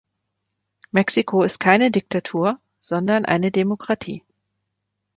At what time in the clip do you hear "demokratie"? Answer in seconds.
3.51-4.23